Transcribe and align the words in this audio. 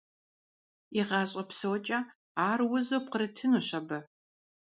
И 0.99 1.01
гъащӀэ 1.07 1.43
псокӀэ 1.49 1.99
ар 2.47 2.59
узу 2.75 2.99
пкърытынущ 3.03 3.69
абы… 3.79 3.99